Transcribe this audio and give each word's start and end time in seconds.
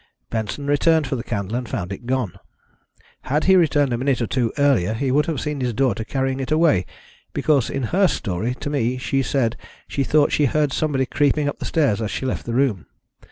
Benson 0.31 0.65
returned 0.65 1.05
for 1.05 1.15
the 1.15 1.21
candle 1.21 1.55
and 1.55 1.69
found 1.69 1.93
it 1.93 2.07
gone. 2.07 2.39
Had 3.25 3.43
he 3.43 3.55
returned 3.55 3.93
a 3.93 3.99
minute 3.99 4.19
or 4.19 4.25
two 4.25 4.51
earlier 4.57 4.93
he 4.95 5.11
would 5.11 5.27
have 5.27 5.39
seen 5.39 5.61
his 5.61 5.73
daughter 5.75 6.03
carrying 6.03 6.39
it 6.39 6.49
away, 6.51 6.87
because 7.33 7.69
in 7.69 7.83
her 7.83 8.07
story 8.07 8.55
to 8.55 8.71
me 8.71 8.97
she 8.97 9.21
said 9.21 9.57
she 9.87 10.03
thought 10.03 10.31
she 10.31 10.45
heard 10.45 10.73
somebody 10.73 11.05
creeping 11.05 11.47
up 11.47 11.59
the 11.59 11.65
stairs 11.65 12.01
as 12.01 12.09
she 12.09 12.25
left 12.25 12.47
the 12.47 12.53
room. 12.55 12.87